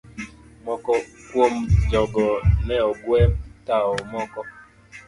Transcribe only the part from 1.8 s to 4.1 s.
jogo ne ogwe tawo,